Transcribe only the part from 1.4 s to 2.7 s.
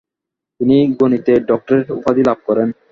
Doctorate উপাধি লাভ করেন।